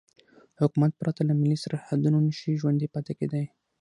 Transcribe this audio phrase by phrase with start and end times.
[0.61, 3.45] حکومت پرته له ملي سرحدونو نشي ژوندی پاتې کېدای.